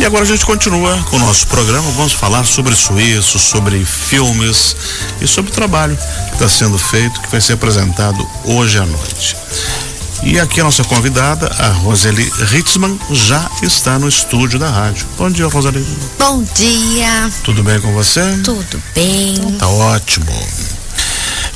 E 0.00 0.04
agora 0.06 0.24
a 0.24 0.26
gente 0.26 0.46
continua 0.46 0.96
com 1.10 1.16
o 1.16 1.18
nosso 1.18 1.46
programa. 1.46 1.90
Vamos 1.90 2.14
falar 2.14 2.44
sobre 2.44 2.74
suíços, 2.74 3.42
sobre 3.42 3.84
filmes 3.84 4.74
e 5.20 5.26
sobre 5.26 5.50
o 5.50 5.54
trabalho 5.54 5.94
que 5.94 6.32
está 6.32 6.48
sendo 6.48 6.78
feito, 6.78 7.20
que 7.20 7.30
vai 7.30 7.38
ser 7.38 7.52
apresentado 7.52 8.26
hoje 8.46 8.78
à 8.78 8.86
noite. 8.86 9.36
E 10.22 10.40
aqui 10.40 10.58
a 10.58 10.64
nossa 10.64 10.82
convidada, 10.84 11.48
a 11.48 11.68
Roseli 11.68 12.32
Ritzmann, 12.46 12.98
já 13.10 13.46
está 13.60 13.98
no 13.98 14.08
estúdio 14.08 14.58
da 14.58 14.70
rádio. 14.70 15.06
Bom 15.18 15.30
dia, 15.30 15.46
Roseli. 15.46 15.86
Bom 16.18 16.42
dia. 16.54 17.30
Tudo 17.44 17.62
bem 17.62 17.78
com 17.78 17.92
você? 17.92 18.22
Tudo 18.42 18.82
bem. 18.94 19.36
Tá 19.58 19.68
ótimo. 19.68 20.32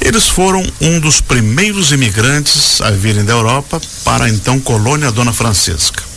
Eles 0.03 0.29
foram 0.29 0.63
um 0.83 1.01
dos 1.01 1.19
primeiros 1.19 1.93
imigrantes 1.93 2.83
a 2.83 2.91
virem 2.91 3.25
da 3.25 3.33
Europa 3.33 3.81
para 4.05 4.27
a 4.27 4.29
então 4.29 4.61
colônia 4.61 5.11
Dona 5.11 5.33
Francisca. 5.33 6.14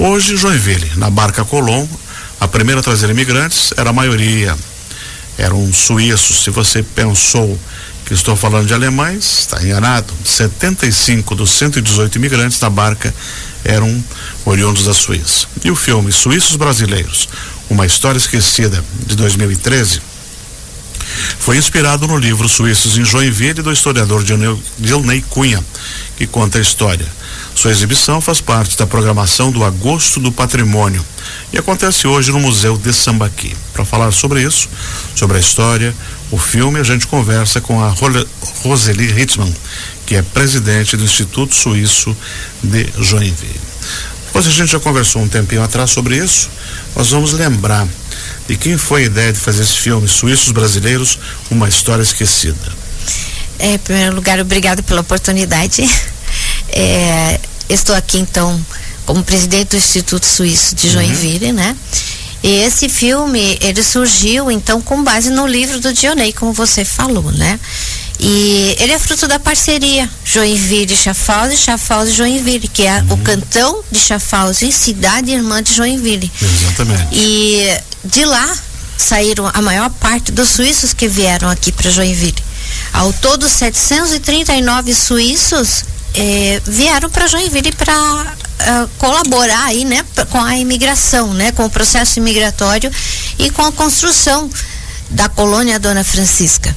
Hoje, 0.00 0.36
Joinville, 0.36 0.92
na 0.94 1.10
barca 1.10 1.44
Colom, 1.44 1.84
a 2.40 2.46
primeira 2.46 2.80
a 2.80 2.84
trazer 2.84 3.10
imigrantes 3.10 3.72
era 3.76 3.90
a 3.90 3.92
maioria. 3.92 4.56
Eram 5.36 5.72
suíços. 5.72 6.44
Se 6.44 6.50
você 6.50 6.84
pensou 6.84 7.58
que 8.06 8.14
estou 8.14 8.36
falando 8.36 8.68
de 8.68 8.72
alemães, 8.72 9.40
está 9.40 9.60
enganado. 9.60 10.14
75 10.24 11.34
dos 11.34 11.50
118 11.50 12.14
imigrantes 12.16 12.60
da 12.60 12.70
barca 12.70 13.12
eram 13.64 14.04
oriundos 14.44 14.84
da 14.84 14.94
Suíça. 14.94 15.48
E 15.64 15.70
o 15.70 15.74
filme 15.74 16.12
Suíços 16.12 16.54
Brasileiros, 16.54 17.28
uma 17.68 17.84
história 17.84 18.18
esquecida, 18.18 18.84
de 19.04 19.16
2013, 19.16 20.00
foi 21.38 21.56
inspirado 21.56 22.06
no 22.06 22.18
livro 22.18 22.48
Suíços 22.48 22.98
em 22.98 23.04
Joinville 23.04 23.62
do 23.62 23.72
historiador 23.72 24.22
Dilney 24.78 25.24
Cunha, 25.30 25.64
que 26.16 26.26
conta 26.26 26.58
a 26.58 26.60
história. 26.60 27.06
Sua 27.54 27.72
exibição 27.72 28.20
faz 28.20 28.40
parte 28.40 28.78
da 28.78 28.86
programação 28.86 29.50
do 29.50 29.64
Agosto 29.64 30.20
do 30.20 30.30
Patrimônio 30.30 31.04
e 31.52 31.58
acontece 31.58 32.06
hoje 32.06 32.30
no 32.30 32.38
Museu 32.38 32.78
de 32.78 32.92
Sambaqui. 32.92 33.52
Para 33.72 33.84
falar 33.84 34.12
sobre 34.12 34.42
isso, 34.42 34.68
sobre 35.14 35.38
a 35.38 35.40
história, 35.40 35.92
o 36.30 36.38
filme, 36.38 36.78
a 36.78 36.84
gente 36.84 37.06
conversa 37.06 37.60
com 37.60 37.82
a 37.82 37.92
Roseli 38.62 39.20
Hitzmann, 39.20 39.52
que 40.06 40.14
é 40.14 40.22
presidente 40.22 40.96
do 40.96 41.04
Instituto 41.04 41.54
Suíço 41.54 42.16
de 42.62 42.86
Joinville. 43.00 43.60
Depois 44.26 44.46
a 44.46 44.50
gente 44.50 44.70
já 44.70 44.78
conversou 44.78 45.22
um 45.22 45.28
tempinho 45.28 45.62
atrás 45.62 45.90
sobre 45.90 46.16
isso, 46.16 46.48
nós 46.94 47.10
vamos 47.10 47.32
lembrar 47.32 47.88
de 48.48 48.56
quem 48.56 48.78
foi 48.78 49.02
a 49.02 49.06
ideia 49.06 49.32
de 49.32 49.38
fazer 49.38 49.62
esse 49.62 49.74
filme 49.74 50.08
Suíços 50.08 50.50
Brasileiros, 50.50 51.18
uma 51.50 51.68
história 51.68 52.02
esquecida. 52.02 52.56
É, 53.58 53.74
em 53.74 53.78
primeiro 53.78 54.14
lugar, 54.14 54.40
obrigado 54.40 54.82
pela 54.82 55.02
oportunidade. 55.02 55.88
É, 56.70 57.40
estou 57.66 57.94
aqui 57.94 58.18
então 58.18 58.60
como 59.06 59.24
presidente 59.24 59.70
do 59.70 59.76
Instituto 59.78 60.26
Suíço 60.26 60.74
de 60.74 60.88
uhum. 60.88 60.92
Joinville, 60.92 61.46
uhum. 61.46 61.54
né? 61.54 61.76
E 62.42 62.56
esse 62.60 62.90
filme, 62.90 63.58
ele 63.62 63.82
surgiu 63.82 64.50
então 64.50 64.80
com 64.82 65.02
base 65.02 65.30
no 65.30 65.46
livro 65.46 65.80
do 65.80 65.92
Dionei, 65.94 66.32
como 66.32 66.52
você 66.52 66.84
falou, 66.84 67.32
né? 67.32 67.58
E 68.20 68.76
ele 68.78 68.92
é 68.92 68.98
fruto 68.98 69.26
da 69.26 69.38
parceria 69.38 70.08
Joinville 70.24 70.94
Schaffhausen, 70.96 71.56
Schaffhausen 71.56 72.14
Joinville, 72.14 72.68
que 72.68 72.84
é 72.84 72.98
uhum. 73.00 73.12
o 73.12 73.16
cantão 73.18 73.82
de 73.90 73.98
Schaffhausen, 73.98 74.70
cidade 74.70 75.30
irmã 75.30 75.62
de 75.62 75.72
Joinville. 75.72 76.30
Exatamente. 76.42 77.08
E 77.12 77.80
de 78.04 78.24
lá 78.24 78.56
saíram 78.96 79.50
a 79.52 79.62
maior 79.62 79.90
parte 79.90 80.32
dos 80.32 80.48
suíços 80.48 80.92
que 80.92 81.08
vieram 81.08 81.48
aqui 81.48 81.70
para 81.70 81.90
Joinville. 81.90 82.42
Ao 82.92 83.12
todo, 83.12 83.48
739 83.48 84.94
suíços 84.94 85.84
eh, 86.14 86.60
vieram 86.66 87.08
para 87.08 87.26
Joinville 87.26 87.72
para 87.72 88.36
uh, 88.58 88.88
colaborar 88.98 89.66
aí, 89.66 89.84
né, 89.84 90.04
com 90.30 90.42
a 90.42 90.56
imigração, 90.56 91.32
né, 91.32 91.52
com 91.52 91.64
o 91.64 91.70
processo 91.70 92.18
imigratório 92.18 92.90
e 93.38 93.50
com 93.50 93.62
a 93.62 93.72
construção 93.72 94.50
da 95.10 95.28
colônia 95.28 95.78
Dona 95.78 96.04
Francisca. 96.04 96.74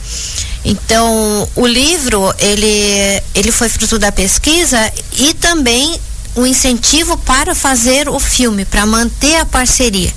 Então, 0.64 1.50
o 1.56 1.66
livro, 1.66 2.34
ele, 2.38 3.24
ele 3.34 3.52
foi 3.52 3.68
fruto 3.68 3.98
da 3.98 4.12
pesquisa 4.12 4.78
e 5.14 5.34
também 5.34 6.00
o 6.36 6.46
incentivo 6.46 7.18
para 7.18 7.54
fazer 7.54 8.08
o 8.08 8.20
filme, 8.20 8.66
para 8.66 8.86
manter 8.86 9.36
a 9.38 9.46
parceria. 9.46 10.12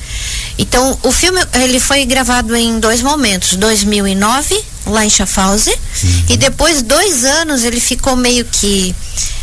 Então, 0.57 0.97
o 1.03 1.11
filme, 1.11 1.41
ele 1.55 1.81
foi 1.81 2.05
gravado 2.05 2.55
em 2.55 2.79
dois 2.79 3.03
momentos, 3.03 3.57
2009, 3.57 4.63
lá 4.87 5.05
em 5.05 5.11
Schaffhausen, 5.11 5.75
uhum. 5.75 6.25
e 6.31 6.37
depois, 6.37 6.83
dois 6.83 7.25
anos, 7.25 7.65
ele 7.65 7.81
ficou 7.81 8.17
meio 8.17 8.45
que 8.45 8.95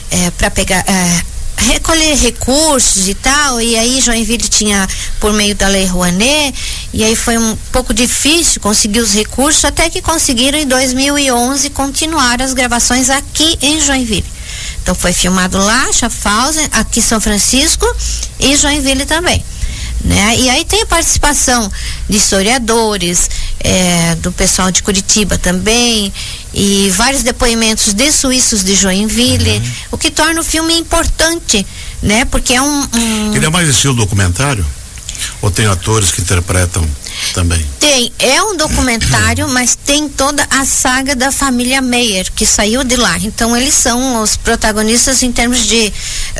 é, 0.09 0.32
para 0.32 0.50
pegar... 0.50 0.84
É, 0.88 1.32
recolher 1.62 2.16
recursos 2.16 3.08
e 3.08 3.14
tal, 3.14 3.62
e 3.62 3.78
aí 3.78 4.02
Joinville 4.02 4.48
tinha 4.48 4.88
por 5.20 5.32
meio 5.32 5.53
da 5.56 5.68
Lei 5.68 5.86
Rouanet, 5.86 6.56
e 6.94 7.03
aí 7.03 7.16
foi 7.16 7.38
um 7.38 7.56
pouco 7.72 7.94
difícil 7.94 8.59
conseguir 8.59 9.00
os 9.00 9.14
recursos, 9.14 9.64
até 9.64 9.90
que 9.90 10.02
conseguiram 10.02 10.58
em 10.58 10.68
2011 10.68 11.70
continuar 11.70 12.42
as 12.42 12.53
gravações 12.53 13.09
aqui 13.09 13.58
em 13.62 13.80
Joinville. 13.80 14.26
Então 14.81 14.96
foi 14.96 15.14
filmado 15.14 15.58
lá, 15.58 15.92
Schaffhausen, 15.92 16.68
aqui 16.72 17.02
São 17.02 17.22
Francisco 17.22 17.86
e 18.40 18.56
Joinville 18.56 19.06
também. 19.06 19.44
Né? 20.03 20.36
E 20.40 20.50
aí 20.50 20.66
tem 20.66 20.81
a 20.81 20.86
participação 20.88 21.72
de 22.09 22.18
historiadores, 22.18 23.30
é, 23.59 24.16
do 24.16 24.31
pessoal 24.31 24.72
de 24.72 24.81
Curitiba 24.81 25.38
também, 25.38 26.12
e 26.53 26.91
vários 26.96 27.22
depoimentos 27.22 27.94
de 27.94 28.12
suíços 28.12 28.64
de 28.64 28.75
Joinville, 28.75 29.58
uhum. 29.58 29.72
o 29.91 29.97
que 29.97 30.09
torna 30.09 30.41
o 30.41 30.44
filme 30.44 30.75
importante, 30.78 31.66
né? 32.02 32.25
Porque 32.25 32.53
é 32.53 32.62
um, 32.62 32.88
um... 32.94 33.36
Ele 33.36 33.46
é 33.46 33.50
mais 33.50 33.70
estilo 33.70 33.94
documentário? 33.94 34.66
Ou 35.41 35.52
tem 35.52 35.68
atores 35.68 36.12
que 36.12 36.22
interpretam 36.22 36.84
também? 37.34 37.66
Tem, 37.80 38.12
é 38.20 38.42
um 38.44 38.56
documentário, 38.58 39.48
mas 39.50 39.76
tem 39.76 40.08
toda 40.09 40.46
a 40.50 40.66
saga 40.66 41.16
da 41.16 41.32
família 41.32 41.82
Meyer, 41.82 42.32
que 42.34 42.46
saiu 42.46 42.84
de 42.84 42.96
lá. 42.96 43.18
Então 43.20 43.56
eles 43.56 43.74
são 43.74 44.22
os 44.22 44.36
protagonistas 44.36 45.24
em 45.24 45.32
termos 45.32 45.66
de 45.66 45.92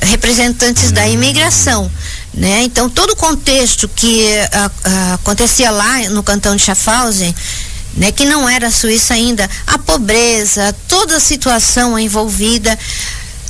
representantes 0.02 0.92
da 0.92 1.04
hum. 1.04 1.14
imigração. 1.14 1.92
Né? 2.34 2.64
Então 2.64 2.90
todo 2.90 3.12
o 3.12 3.16
contexto 3.16 3.90
que 3.90 4.26
a, 4.52 4.72
a, 4.84 5.14
acontecia 5.16 5.70
lá 5.70 6.10
no 6.10 6.24
cantão 6.24 6.56
de 6.56 6.62
Schaffhausen, 6.62 7.36
né, 7.94 8.12
que 8.12 8.24
não 8.24 8.48
era 8.48 8.72
Suíça 8.72 9.14
ainda, 9.14 9.50
a 9.68 9.78
pobreza, 9.78 10.74
toda 10.88 11.18
a 11.18 11.20
situação 11.20 12.00
envolvida 12.00 12.78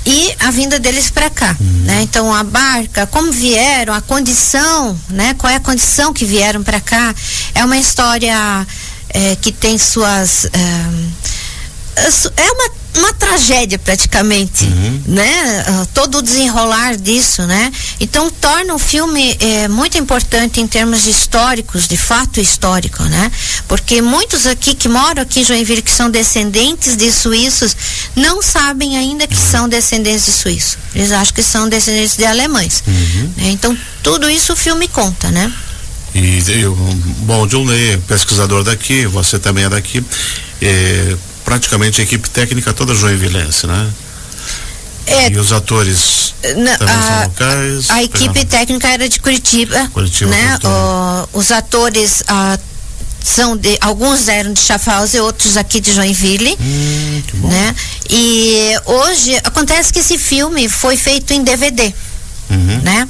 e 0.06 0.34
a 0.40 0.52
vinda 0.52 0.80
deles 0.80 1.10
para 1.10 1.30
cá, 1.30 1.56
uhum. 1.60 1.84
né? 1.86 2.02
Então 2.02 2.34
a 2.34 2.44
barca, 2.44 3.06
como 3.08 3.32
vieram, 3.32 3.94
a 3.94 4.02
condição, 4.02 5.00
né? 5.10 5.36
Qual 5.38 5.52
é 5.52 5.58
a 5.58 5.60
condição 5.60 6.14
que 6.14 6.26
vieram 6.26 6.64
para 6.64 6.80
cá? 6.80 7.14
É 7.54 7.64
uma 7.64 7.78
história 7.78 8.68
é, 9.10 9.36
que 9.36 9.52
tem 9.52 9.78
suas 9.78 10.46
é, 10.46 12.42
é 12.42 12.52
uma 12.52 12.81
uma 12.98 13.14
tragédia 13.14 13.80
praticamente, 13.80 14.66
uhum. 14.66 15.02
né? 15.08 15.66
Uh, 15.68 15.86
todo 15.94 16.18
o 16.18 16.22
desenrolar 16.22 16.98
disso, 16.98 17.44
né? 17.44 17.72
Então 18.00 18.30
torna 18.30 18.74
o 18.74 18.80
filme 18.80 19.36
é, 19.40 19.68
muito 19.68 19.98
importante 19.98 20.60
em 20.60 20.68
termos 20.68 21.08
históricos, 21.08 21.88
de 21.88 21.96
fato 21.96 22.42
histórico, 22.42 23.04
né? 23.04 23.32
Porque 23.68 24.02
muitos 24.02 24.46
aqui 24.46 24.76
que 24.76 24.90
moram 24.90 25.22
aqui 25.22 25.42
em 25.42 25.44
Joinville, 25.44 25.82
que 25.82 25.92
são 25.92 26.10
descendentes 26.10 26.98
de 26.98 27.12
suíços, 27.12 27.76
não 28.16 28.42
sabem 28.42 28.98
ainda 28.98 29.26
que 29.26 29.36
uhum. 29.36 29.52
são 29.52 29.70
descendentes 29.70 30.26
de 30.26 30.32
suíços. 30.32 30.78
Eles 30.94 31.12
acham 31.12 31.34
que 31.34 31.44
são 31.44 31.70
descendentes 31.70 32.18
de 32.18 32.26
alemães. 32.26 32.84
Uhum. 32.86 33.34
Né? 33.38 33.50
Então 33.52 33.78
tudo 34.04 34.30
isso 34.30 34.54
o 34.54 34.56
filme 34.56 34.88
conta, 34.88 35.32
né? 35.32 35.52
E 36.14 36.44
eu, 36.62 36.76
bom, 37.20 37.48
John 37.48 37.64
Ley, 37.64 37.98
pesquisador 38.00 38.64
daqui, 38.64 39.06
você 39.06 39.40
também 39.40 39.64
é 39.64 39.70
daqui. 39.70 40.04
É, 40.62 41.16
praticamente 41.44 42.02
a 42.02 42.04
equipe 42.04 42.30
técnica 42.30 42.74
toda 42.74 42.94
joinvilense, 42.94 43.68
né? 43.68 43.90
É, 45.06 45.30
e 45.30 45.38
os 45.38 45.52
atores 45.52 46.34
na, 46.58 46.78
também 46.78 46.96
a, 46.96 47.02
são 47.02 47.24
locais? 47.24 47.90
A, 47.90 47.96
a 47.96 48.04
equipe 48.04 48.46
técnica 48.46 48.88
era 48.88 49.10
de 49.10 49.20
Curitiba, 49.20 49.90
Curitiba 49.94 50.30
né? 50.30 50.60
O, 50.64 51.40
os 51.40 51.52
atores 51.52 52.24
a, 52.28 52.58
são 53.24 53.56
de, 53.56 53.78
alguns 53.82 54.28
eram 54.28 54.54
de 54.54 54.60
Schaffhausen, 54.60 55.22
outros 55.22 55.58
aqui 55.58 55.80
de 55.80 55.94
Joinville, 55.94 56.58
hum, 56.60 57.22
né? 57.50 57.76
E 58.10 58.74
hoje 58.86 59.36
acontece 59.44 59.92
que 59.92 60.00
esse 60.00 60.18
filme 60.18 60.68
foi 60.68 60.98
feito 60.98 61.34
em 61.34 61.44
DVD, 61.44 61.94
uhum. 62.50 62.82
né? 62.84 63.08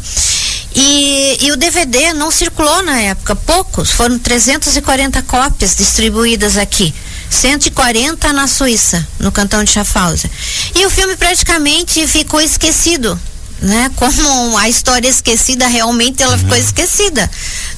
E, 0.73 1.37
e, 1.41 1.51
o 1.51 1.57
DVD 1.57 2.13
não 2.13 2.31
circulou 2.31 2.81
na 2.83 2.97
época, 3.01 3.35
poucos, 3.35 3.91
foram 3.91 4.17
340 4.17 5.21
cópias 5.23 5.75
distribuídas 5.75 6.55
aqui. 6.55 6.93
140 7.33 8.33
na 8.33 8.47
Suíça, 8.47 9.05
no 9.19 9.31
cantão 9.31 9.63
de 9.63 9.71
Schaffhausen. 9.71 10.29
E 10.75 10.85
o 10.85 10.89
filme 10.89 11.15
praticamente 11.15 12.05
ficou 12.07 12.41
esquecido, 12.41 13.19
né? 13.61 13.89
Como 13.95 14.57
a 14.57 14.67
história 14.67 15.07
esquecida 15.07 15.67
realmente 15.67 16.21
ela 16.21 16.33
uhum. 16.33 16.39
ficou 16.39 16.57
esquecida, 16.57 17.29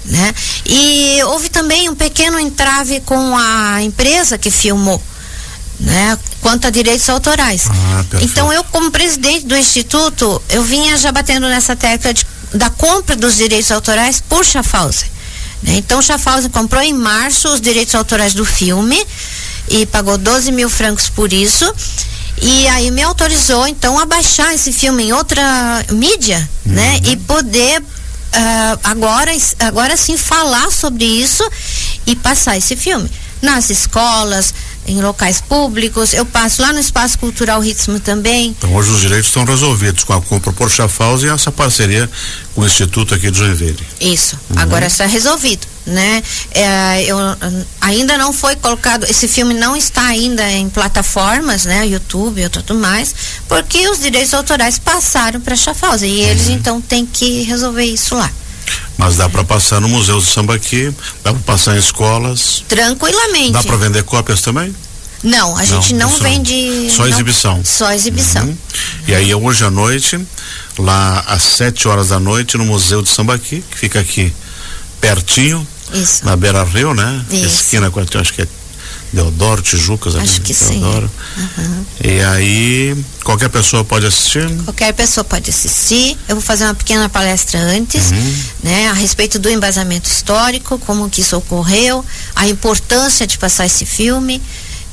né? 0.05 0.33
E 0.65 1.19
houve 1.25 1.49
também 1.49 1.89
um 1.89 1.95
pequeno 1.95 2.39
entrave 2.39 2.99
com 3.01 3.37
a 3.37 3.81
empresa 3.81 4.37
que 4.37 4.49
filmou, 4.49 5.01
né? 5.79 6.17
Quanto 6.41 6.67
a 6.67 6.69
direitos 6.69 7.07
autorais. 7.09 7.67
Ah, 7.69 8.05
então 8.21 8.51
eu 8.51 8.63
como 8.65 8.91
presidente 8.91 9.45
do 9.45 9.55
instituto, 9.55 10.41
eu 10.49 10.63
vinha 10.63 10.97
já 10.97 11.11
batendo 11.11 11.47
nessa 11.47 11.75
tecla 11.75 12.13
de 12.13 12.25
da 12.53 12.69
compra 12.69 13.15
dos 13.15 13.35
direitos 13.35 13.71
autorais 13.71 14.21
por 14.21 14.45
Schaffhausen. 14.45 15.09
Né? 15.63 15.77
Então 15.77 16.01
Schaffhausen 16.01 16.49
comprou 16.49 16.81
em 16.81 16.93
março 16.93 17.47
os 17.49 17.61
direitos 17.61 17.95
autorais 17.95 18.33
do 18.33 18.45
filme 18.45 19.01
e 19.69 19.85
pagou 19.85 20.17
12 20.17 20.51
mil 20.51 20.69
francos 20.69 21.09
por 21.09 21.31
isso. 21.31 21.73
E 22.41 22.67
aí 22.67 22.91
me 22.91 23.01
autorizou 23.01 23.67
então 23.67 23.97
a 23.97 24.05
baixar 24.05 24.53
esse 24.53 24.73
filme 24.73 25.03
em 25.03 25.13
outra 25.13 25.85
mídia, 25.91 26.37
né? 26.65 26.95
uhum. 26.95 27.01
né? 27.01 27.11
E 27.11 27.17
poder 27.17 27.81
uh, 27.81 28.79
agora, 28.83 29.31
agora 29.59 29.95
sim 29.95 30.17
falar 30.17 30.69
sobre 30.71 31.05
isso 31.05 31.47
e 32.05 32.15
passar 32.15 32.57
esse 32.57 32.75
filme 32.75 33.09
nas 33.41 33.69
escolas, 33.69 34.53
em 34.87 35.01
locais 35.01 35.41
públicos. 35.41 36.13
Eu 36.13 36.25
passo 36.25 36.61
lá 36.61 36.73
no 36.73 36.79
Espaço 36.79 37.17
Cultural 37.19 37.59
Ritmo 37.59 37.99
também. 37.99 38.55
Então 38.57 38.73
hoje 38.75 38.91
os 38.91 39.01
direitos 39.01 39.27
estão 39.27 39.45
resolvidos 39.45 40.03
com 40.03 40.13
a 40.13 40.21
compra 40.21 40.51
por 40.51 40.69
Schaffhaus 40.69 41.23
e 41.23 41.27
essa 41.27 41.51
parceria 41.51 42.09
com 42.53 42.61
o 42.61 42.65
Instituto 42.65 43.13
aqui 43.15 43.31
de 43.31 43.37
Joinville. 43.37 43.79
Isso, 43.99 44.37
uhum. 44.49 44.59
agora 44.59 44.85
está 44.85 45.05
resolvido, 45.05 45.65
né? 45.85 46.21
É, 46.51 47.03
eu, 47.05 47.17
ainda 47.81 48.17
não 48.17 48.31
foi 48.31 48.55
colocado, 48.55 49.05
esse 49.05 49.27
filme 49.27 49.53
não 49.53 49.75
está 49.75 50.05
ainda 50.05 50.49
em 50.51 50.69
plataformas, 50.69 51.65
né? 51.65 51.87
YouTube 51.87 52.41
e 52.41 52.49
tudo 52.49 52.75
mais, 52.75 53.15
porque 53.47 53.89
os 53.89 53.99
direitos 53.99 54.33
autorais 54.33 54.77
passaram 54.77 55.41
para 55.41 55.55
Schaffhaus 55.55 56.01
e 56.01 56.07
eles 56.07 56.47
uhum. 56.47 56.53
então 56.53 56.81
têm 56.81 57.05
que 57.05 57.41
resolver 57.43 57.85
isso 57.85 58.15
lá. 58.15 58.29
Mas 58.97 59.17
dá 59.17 59.27
para 59.27 59.43
passar 59.43 59.81
no 59.81 59.89
Museu 59.89 60.15
do 60.15 60.25
Samba 60.25 60.55
aqui, 60.55 60.93
dá 61.23 61.33
para 61.33 61.41
passar 61.41 61.75
em 61.75 61.79
escolas. 61.79 62.63
Tranquilamente. 62.67 63.51
Dá 63.51 63.63
para 63.63 63.77
vender 63.77 64.03
cópias 64.03 64.41
também? 64.41 64.73
Não, 65.23 65.57
a 65.57 65.63
gente 65.63 65.93
não, 65.93 66.09
não 66.09 66.19
vende. 66.19 66.89
Só 66.91 67.03
não, 67.03 67.09
exibição. 67.09 67.61
Só 67.63 67.91
exibição. 67.93 68.45
Uhum. 68.45 68.57
E 69.07 69.15
aí 69.15 69.33
hoje 69.33 69.63
à 69.63 69.71
noite, 69.71 70.19
lá 70.77 71.23
às 71.27 71.41
7 71.41 71.87
horas 71.87 72.09
da 72.09 72.19
noite, 72.19 72.57
no 72.57 72.65
Museu 72.65 73.01
de 73.01 73.09
Sambaqui, 73.09 73.63
que 73.71 73.77
fica 73.77 74.01
aqui 74.01 74.33
pertinho, 74.99 75.65
Isso. 75.93 76.25
na 76.25 76.35
Beira 76.35 76.63
Rio, 76.63 76.93
né? 76.93 77.25
Isso. 77.31 77.45
Esquina 77.45 77.91
acho 78.19 78.33
que 78.33 78.41
é 78.41 78.47
Deodoro, 79.13 79.61
Tijucas, 79.61 80.15
Acho 80.15 80.41
que 80.41 80.53
Deodoro. 80.53 81.09
sim. 81.35 81.41
Uhum. 81.61 81.85
E 82.03 82.19
aí, 82.21 83.05
qualquer 83.23 83.47
pessoa 83.47 83.85
pode 83.85 84.07
assistir? 84.07 84.49
Qualquer 84.63 84.91
pessoa 84.93 85.23
pode 85.23 85.51
assistir. 85.51 86.17
Eu 86.27 86.35
vou 86.35 86.41
fazer 86.43 86.63
uma 86.63 86.73
pequena 86.73 87.07
palestra 87.07 87.59
antes, 87.59 88.09
uhum. 88.09 88.35
né, 88.63 88.89
a 88.89 88.93
respeito 88.93 89.37
do 89.37 89.49
embasamento 89.49 90.09
histórico, 90.09 90.79
como 90.79 91.07
que 91.09 91.21
isso 91.21 91.37
ocorreu, 91.37 92.03
a 92.35 92.47
importância 92.47 93.27
de 93.27 93.37
passar 93.37 93.67
esse 93.67 93.85
filme. 93.85 94.41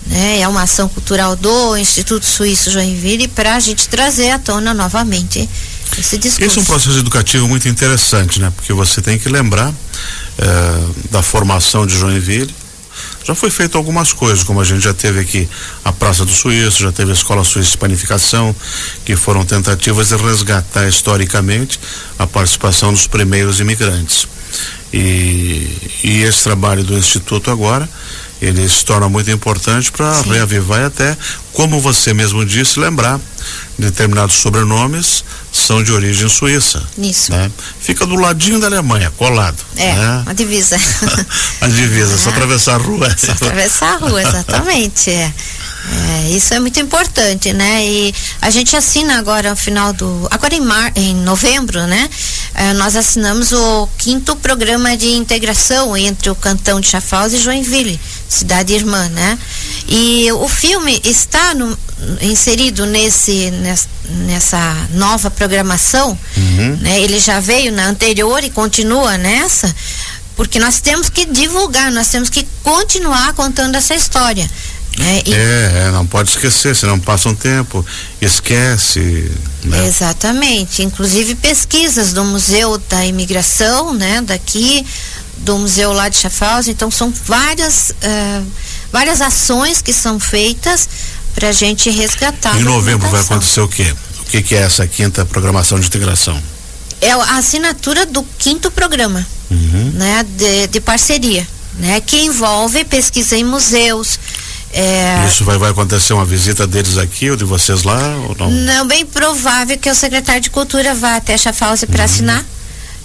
Né, 0.07 0.41
é 0.41 0.49
uma 0.49 0.63
ação 0.63 0.89
cultural 0.89 1.37
do 1.37 1.77
Instituto 1.77 2.25
Suíço 2.25 2.71
Joinville 2.71 3.29
para 3.29 3.57
a 3.57 3.61
gente 3.61 3.89
trazer 3.89 4.31
à 4.31 4.39
tona 4.39 4.73
novamente 4.73 5.49
esse 5.99 6.17
discurso. 6.19 6.51
Esse 6.51 6.59
é 6.59 6.63
um 6.63 6.65
processo 6.65 6.99
educativo 6.99 7.49
muito 7.49 7.69
interessante, 7.69 8.41
né? 8.41 8.51
Porque 8.57 8.73
você 8.73 9.03
tem 9.03 9.19
que 9.19 9.29
lembrar 9.29 9.73
eh, 10.39 10.85
da 11.11 11.23
formação 11.23 11.87
de 11.87 11.99
Joinville, 11.99 12.55
já 13.31 13.35
foi 13.37 13.49
feito 13.49 13.79
algumas 13.79 14.13
coisas, 14.13 14.43
como 14.43 14.61
a 14.61 14.65
gente 14.65 14.83
já 14.83 14.93
teve 14.93 15.21
aqui 15.21 15.49
a 15.85 15.93
Praça 15.93 16.25
do 16.25 16.33
Suíço, 16.33 16.83
já 16.83 16.91
teve 16.91 17.13
a 17.13 17.15
Escola 17.15 17.45
Suíça 17.45 17.71
de 17.71 17.79
Panificação, 17.79 18.55
que 19.05 19.15
foram 19.15 19.45
tentativas 19.45 20.09
de 20.09 20.17
resgatar 20.17 20.89
historicamente 20.89 21.79
a 22.19 22.27
participação 22.27 22.93
dos 22.93 23.07
primeiros 23.07 23.61
imigrantes. 23.61 24.27
E, 24.93 25.71
e 26.03 26.23
esse 26.23 26.43
trabalho 26.43 26.83
do 26.83 26.99
Instituto 26.99 27.53
agora, 27.53 27.89
ele 28.41 28.67
se 28.69 28.85
torna 28.85 29.09
muito 29.09 29.31
importante 29.31 29.93
para 29.93 30.23
reavivar 30.23 30.81
e 30.81 30.85
até, 30.85 31.17
como 31.53 31.81
você 31.81 32.15
mesmo 32.15 32.45
disse, 32.45 32.81
lembrar 32.81 33.21
determinados 33.79 34.37
sobrenomes 34.37 35.25
são 35.53 35.83
de 35.83 35.93
origem 35.93 36.29
suíça. 36.29 36.83
Isso. 36.97 37.33
Né? 37.33 37.51
Fica 37.81 38.07
do 38.07 38.15
ladinho 38.15 38.61
da 38.61 38.67
Alemanha, 38.67 39.11
colado. 39.17 39.59
É, 39.77 39.93
né? 39.93 40.23
a 40.27 40.33
divisa. 40.33 40.77
a 41.61 41.67
divisa, 41.69 42.15
é. 42.15 42.19
só 42.19 42.31
atravessar 42.31 42.75
a 42.75 42.79
rua. 42.79 43.15
Só 43.17 43.33
atravessar 43.33 43.95
a 43.95 43.97
rua, 43.97 44.23
exatamente. 44.23 45.11
É. 45.11 45.33
É, 45.89 46.31
isso 46.31 46.53
é 46.53 46.61
muito 46.61 46.79
importante, 46.79 47.53
né? 47.53 47.85
E 47.87 48.15
a 48.41 48.51
gente 48.51 48.77
assina 48.77 49.19
agora 49.19 49.51
no 49.51 49.57
final 49.57 49.93
do. 49.93 50.29
Agora 50.31 50.55
em, 50.55 50.61
mar, 50.61 50.93
em 50.95 51.15
novembro, 51.15 51.87
né? 51.87 52.09
É, 52.55 52.73
nós 52.75 52.97
assinamos 52.97 53.53
o 53.53 53.89
quinto 53.97 54.37
programa 54.37 54.97
de 54.97 55.09
integração 55.09 55.97
entre 55.97 56.29
o 56.29 56.35
cantão 56.35 56.81
de 56.81 56.89
Schaffhausen 56.89 57.39
e 57.39 57.43
Joinville, 57.43 58.01
cidade 58.29 58.75
irmã, 58.75 59.09
né? 59.09 59.39
E 59.89 60.31
o 60.33 60.49
filme 60.49 61.01
está 61.03 61.55
no, 61.55 61.77
inserido 62.21 62.85
nesse, 62.87 63.51
nessa 64.27 64.89
nova 64.93 65.31
programação, 65.31 66.19
uhum. 66.37 66.77
né? 66.81 67.01
Ele 67.01 67.19
já 67.19 67.41
veio 67.41 67.73
na 67.73 67.87
anterior 67.87 68.45
e 68.45 68.51
continua 68.51 69.17
nessa, 69.17 69.75
porque 70.37 70.59
nós 70.59 70.81
temos 70.81 71.09
que 71.09 71.25
divulgar, 71.25 71.91
nós 71.91 72.09
temos 72.09 72.29
que 72.29 72.47
continuar 72.63 73.33
contando 73.35 73.77
essa 73.77 73.95
história. 73.95 74.49
Né? 75.01 75.23
E... 75.25 75.33
É, 75.33 75.87
é, 75.87 75.91
não 75.93 76.07
pode 76.07 76.31
esquecer, 76.31 76.77
senão 76.77 77.01
passa 77.01 77.31
um 77.31 77.35
tempo, 77.35 77.85
esquece. 78.21 79.33
Né? 79.65 79.87
Exatamente. 79.87 80.83
Inclusive 80.83 81.35
pesquisas 81.37 82.13
do 82.13 82.23
Museu 82.23 82.77
da 82.77 83.05
Imigração, 83.07 83.95
né, 83.95 84.21
daqui, 84.21 84.85
do 85.39 85.57
museu 85.57 85.93
lá 85.93 86.09
de 86.11 86.19
Schaffhausen, 86.19 86.73
então 86.73 86.91
são 86.91 87.11
várias, 87.25 87.91
uh, 87.91 88.47
várias 88.93 89.23
ações 89.23 89.81
que 89.81 89.93
são 89.93 90.21
feitas 90.21 90.87
para 91.35 91.49
a 91.49 91.53
gente 91.53 91.89
resgatar. 91.89 92.59
Em 92.61 92.65
novembro 92.65 93.09
vai 93.09 93.23
acontecer 93.23 93.61
o 93.61 93.69
quê? 93.69 93.95
O 94.21 94.25
que, 94.25 94.43
que, 94.43 94.55
é 94.55 94.59
essa 94.59 94.87
quinta 94.87 95.25
programação 95.25 95.81
de 95.81 95.87
integração? 95.87 96.41
É 97.01 97.13
a 97.13 97.39
assinatura 97.39 98.05
do 98.05 98.23
quinto 98.39 98.71
programa, 98.71 99.27
uhum. 99.51 99.93
né, 99.95 100.25
de, 100.37 100.67
de 100.67 100.81
parceria, 100.81 101.49
né, 101.79 102.01
que 102.03 102.21
envolve 102.21 102.85
pesquisa 102.85 103.35
em 103.37 103.45
museus, 103.45 104.21
é... 104.73 105.27
Isso 105.27 105.45
vai, 105.45 105.59
vai 105.59 105.71
acontecer 105.71 106.13
uma 106.13 106.25
visita 106.25 106.67
deles 106.67 106.97
aqui 106.97 107.31
ou 107.31 107.37
de 107.37 107.45
vocês 107.45 107.83
lá 107.83 108.17
ou 108.29 108.37
não? 108.37 108.51
Não, 108.51 108.87
bem 108.87 109.05
provável 109.05 109.77
que 109.77 109.91
o 109.91 109.95
secretário 109.95 110.41
de 110.41 110.51
Cultura 110.51 110.95
vá 110.95 111.17
até 111.17 111.35
a 111.35 111.39
Chafalse 111.39 111.87
para 111.87 112.01
uhum. 112.01 112.05
assinar 112.05 112.45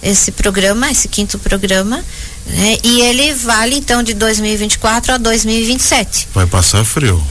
esse 0.02 0.30
programa, 0.30 0.90
esse 0.90 1.08
quinto 1.08 1.38
programa, 1.38 2.04
né? 2.46 2.78
E 2.84 3.00
ele 3.00 3.34
vale 3.34 3.76
então 3.76 4.02
de 4.02 4.14
2024 4.14 5.14
a 5.14 5.16
2027. 5.16 6.28
Vai 6.32 6.46
passar 6.46 6.84
frio. 6.84 7.22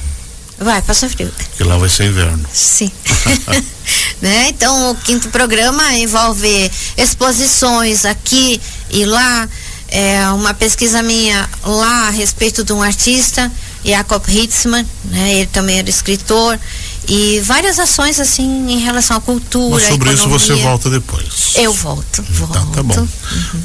Vai 0.57 0.81
passar 0.81 1.09
frio. 1.09 1.31
Porque 1.37 1.63
lá 1.63 1.77
vai 1.77 1.87
ser 1.87 2.05
inverno. 2.05 2.45
Sim. 2.51 2.91
né? 4.21 4.49
Então 4.49 4.91
o 4.91 4.95
quinto 4.95 5.29
programa 5.29 5.93
envolve 5.93 6.71
exposições 6.97 8.03
aqui 8.03 8.59
e 8.89 9.05
lá, 9.05 9.47
é, 9.87 10.27
uma 10.29 10.53
pesquisa 10.53 11.01
minha 11.01 11.49
lá 11.63 12.07
a 12.07 12.09
respeito 12.09 12.63
de 12.63 12.73
um 12.73 12.83
artista 12.83 13.49
Jacob 13.85 14.23
Hitzmann, 14.27 14.85
né? 15.05 15.35
Ele 15.35 15.45
também 15.47 15.77
era 15.77 15.89
escritor 15.89 16.59
e 17.07 17.39
várias 17.41 17.77
ações 17.77 18.19
assim 18.19 18.71
em 18.71 18.79
relação 18.79 19.17
à 19.17 19.21
cultura. 19.21 19.75
Mas 19.75 19.83
sobre 19.83 20.11
isso 20.11 20.27
você 20.27 20.55
volta 20.55 20.89
depois. 20.89 21.53
Eu 21.55 21.71
volto, 21.71 22.23
volto. 22.29 22.53
Tá, 22.53 22.65
tá 22.73 22.83
bom. 22.83 22.99
Uhum. 22.99 23.07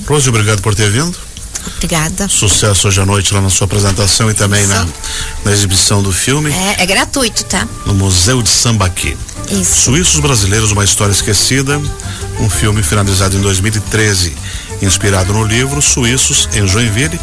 Rose, 0.06 0.28
obrigado 0.28 0.60
por 0.60 0.74
ter 0.74 0.90
vindo. 0.90 1.16
Obrigada. 1.76 2.28
Sucesso 2.28 2.88
hoje 2.88 3.00
à 3.00 3.06
noite 3.06 3.32
lá 3.32 3.40
na 3.40 3.50
sua 3.50 3.64
apresentação 3.64 4.30
e 4.30 4.34
também 4.34 4.66
na, 4.66 4.86
na, 5.44 5.52
exibição 5.52 6.02
do 6.02 6.12
filme. 6.12 6.50
É, 6.50 6.82
é, 6.82 6.86
gratuito, 6.86 7.44
tá? 7.44 7.66
No 7.86 7.94
Museu 7.94 8.42
de 8.42 8.48
Sambaqui. 8.48 9.16
Isso. 9.50 9.82
Suíços 9.82 10.20
Brasileiros, 10.20 10.70
uma 10.72 10.84
história 10.84 11.12
esquecida. 11.12 11.80
Um 12.38 12.48
filme 12.48 12.82
finalizado 12.82 13.36
em 13.36 13.40
2013, 13.40 14.34
inspirado 14.80 15.32
no 15.32 15.44
livro 15.44 15.82
Suíços 15.82 16.48
em 16.54 16.66
Joinville, 16.66 17.20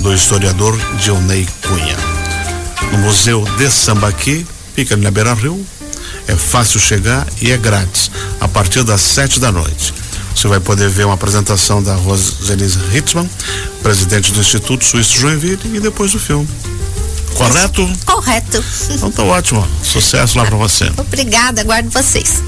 do 0.00 0.14
historiador 0.14 0.78
Dionei 0.98 1.46
Cunha 1.62 2.07
no 2.92 2.98
Museu 2.98 3.44
de 3.56 3.70
Sambaqui, 3.70 4.46
fica 4.74 4.96
na 4.96 5.10
Beira 5.10 5.34
Rio. 5.34 5.64
É 6.26 6.34
fácil 6.34 6.78
chegar 6.78 7.26
e 7.40 7.50
é 7.50 7.56
grátis, 7.56 8.10
a 8.40 8.48
partir 8.48 8.82
das 8.84 9.00
sete 9.00 9.40
da 9.40 9.50
noite. 9.50 9.94
Você 10.34 10.46
vai 10.46 10.60
poder 10.60 10.88
ver 10.88 11.04
uma 11.04 11.14
apresentação 11.14 11.82
da 11.82 11.94
Roselise 11.94 12.78
Hitzmann, 12.94 13.28
presidente 13.82 14.32
do 14.32 14.40
Instituto 14.40 14.84
Suíço 14.84 15.18
Joinville, 15.18 15.58
e 15.76 15.80
depois 15.80 16.12
do 16.12 16.18
filme. 16.20 16.48
Correto? 17.34 17.88
Correto. 18.04 18.64
Então 18.90 19.10
tá 19.10 19.22
ótimo. 19.22 19.66
Sucesso 19.82 20.38
lá 20.38 20.44
para 20.44 20.56
você. 20.56 20.90
Obrigada, 20.98 21.60
aguardo 21.60 21.90
vocês. 21.90 22.42